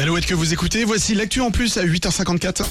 [0.00, 2.64] Alouette que vous écoutez, voici l'actu en plus à 8h54.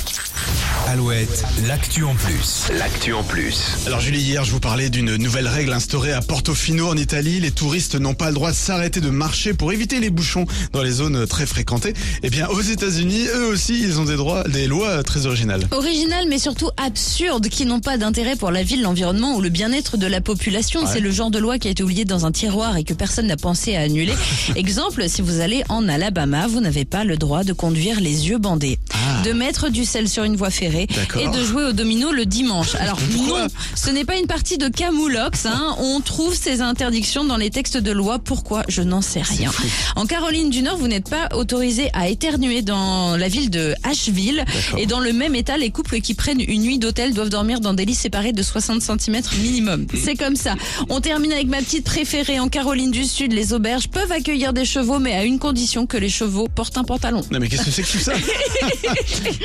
[0.90, 2.64] Alouette, l'actu en plus.
[2.80, 3.78] L'actu en plus.
[3.86, 7.40] Alors Julie, hier je vous parlais d'une nouvelle règle instaurée à Portofino en Italie.
[7.40, 10.82] Les touristes n'ont pas le droit de s'arrêter de marcher pour éviter les bouchons dans
[10.82, 11.94] les zones très fréquentées.
[12.24, 15.68] Eh bien aux États-Unis, eux aussi, ils ont des droits, des lois très originales.
[15.70, 19.96] Originales mais surtout absurdes qui n'ont pas d'intérêt pour la ville, l'environnement ou le bien-être
[19.96, 20.88] de la population.
[20.92, 23.28] C'est le genre de loi qui a été oublié dans un tiroir et que personne
[23.28, 24.16] n'a pensé à annuler.
[24.56, 28.40] Exemple, si vous allez en Alabama, vous n'avez pas le droit de conduire les yeux
[28.40, 28.80] bandés,
[29.24, 30.79] de mettre du sel sur une voie ferrée
[31.20, 32.76] Et de jouer au domino le dimanche.
[32.76, 35.46] Alors Pourquoi non, ce n'est pas une partie de Camoulox.
[35.46, 35.76] Hein.
[35.80, 38.20] On trouve ces interdictions dans les textes de loi.
[38.20, 38.64] Pourquoi?
[38.68, 39.52] Je n'en sais rien.
[39.96, 44.46] En Caroline du Nord, vous n'êtes pas autorisé à éternuer dans la ville de Asheville.
[44.78, 47.74] Et dans le même état, les couples qui prennent une nuit d'hôtel doivent dormir dans
[47.74, 49.86] des lits séparés de 60 cm minimum.
[50.04, 50.56] C'est comme ça.
[50.90, 52.40] On termine avec ma petite préférée.
[52.40, 55.98] En Caroline du Sud, les auberges peuvent accueillir des chevaux, mais à une condition que
[55.98, 57.22] les chevaux portent un pantalon.
[57.32, 58.14] Non mais qu'est-ce que c'est que tout ça?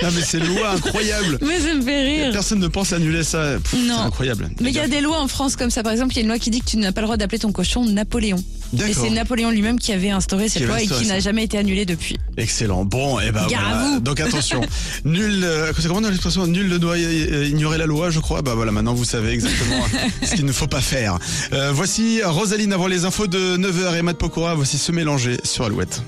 [0.02, 1.23] Non mais c'est une loi incroyable.
[1.42, 2.33] Mais ça me fait rire.
[2.33, 3.58] Personne ne pense annuler ça.
[3.62, 3.97] Pff, Non.
[3.98, 4.50] C'est incroyable.
[4.61, 5.83] Mais il y a des lois en France comme ça.
[5.83, 7.16] Par exemple, il y a une loi qui dit que tu n'as pas le droit
[7.16, 8.36] d'appeler ton cochon Napoléon.
[8.72, 9.05] Et D'accord.
[9.05, 12.16] c'est Napoléon lui-même qui avait instauré cette loi et qui n'a jamais été annulée depuis.
[12.36, 12.84] Excellent.
[12.84, 13.89] Bon, et ben Gare à voilà.
[13.94, 14.00] vous.
[14.00, 14.61] Donc attention.
[15.05, 15.44] Nul.
[15.44, 16.47] euh, c'est comment dans l'expression?
[16.47, 18.42] Nul ne doit euh, ignorer la loi, je crois.
[18.42, 19.84] Bah voilà, maintenant vous savez exactement
[20.22, 21.19] ce qu'il ne faut pas faire.
[21.53, 24.55] Euh, voici Rosaline avant les infos de 9h et Matt Pokora.
[24.55, 26.03] Voici se mélanger sur Alouette.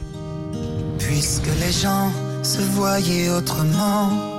[0.99, 2.11] Puisque les gens
[2.43, 4.36] se voyaient autrement,